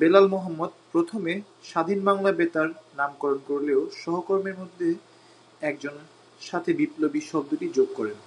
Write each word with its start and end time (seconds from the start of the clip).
বেলাল 0.00 0.26
মোহাম্মদ 0.28 0.72
প্রথমে 0.92 1.32
স্বাধীন 1.64 2.00
বাংলা 2.04 2.30
বেতার 2.32 2.68
নামকরণ 2.96 3.40
করলেও 3.48 3.80
সহকর্মীর 4.00 4.56
মধ্যে 4.58 4.88
একজন 5.62 5.94
সাথে 6.40 6.70
বিপ্লবী 6.72 7.20
শব্দটি 7.30 7.66
যোগ 7.68 7.88
করেন। 7.96 8.18